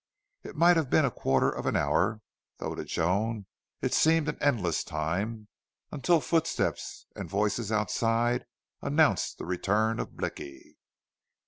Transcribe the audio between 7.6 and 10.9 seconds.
outside announced the return of Blicky.